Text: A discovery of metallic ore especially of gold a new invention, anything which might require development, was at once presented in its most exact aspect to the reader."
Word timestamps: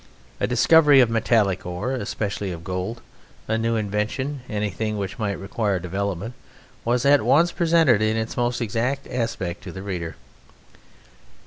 A 0.39 0.47
discovery 0.47 0.99
of 0.99 1.11
metallic 1.11 1.63
ore 1.63 1.91
especially 1.91 2.51
of 2.51 2.63
gold 2.63 3.01
a 3.47 3.55
new 3.55 3.75
invention, 3.75 4.41
anything 4.49 4.97
which 4.97 5.19
might 5.19 5.37
require 5.37 5.77
development, 5.77 6.33
was 6.83 7.05
at 7.05 7.21
once 7.21 7.51
presented 7.51 8.01
in 8.01 8.17
its 8.17 8.35
most 8.35 8.61
exact 8.61 9.05
aspect 9.07 9.61
to 9.61 9.71
the 9.71 9.83
reader." 9.83 10.15